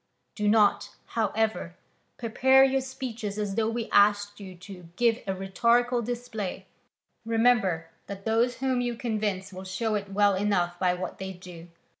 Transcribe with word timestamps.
Do 0.33 0.47
not, 0.47 0.95
however, 1.09 1.75
prepare 2.17 2.63
your 2.63 2.81
speeches 2.81 3.37
as 3.37 3.53
though 3.53 3.69
we 3.69 3.87
asked 3.91 4.39
you 4.39 4.55
to 4.55 4.89
give 4.95 5.21
a 5.27 5.35
rhetorical 5.35 6.01
display: 6.01 6.65
remember 7.23 7.85
that 8.07 8.25
those 8.25 8.55
whom 8.55 8.81
you 8.81 8.95
convince 8.95 9.53
will 9.53 9.63
show 9.63 9.93
it 9.93 10.09
well 10.11 10.33
enough 10.33 10.79
by 10.79 10.95
what 10.95 11.19
they 11.19 11.33
do. 11.33 11.67